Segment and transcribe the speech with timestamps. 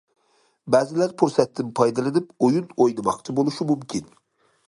[0.75, 4.09] بەزىلەر پۇرسەتتىن پايدىلىنىپ ئويۇن ئوينىماقچى بولۇشى مۇمكىن.